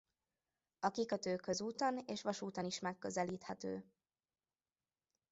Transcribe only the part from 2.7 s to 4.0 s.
megközelíthető.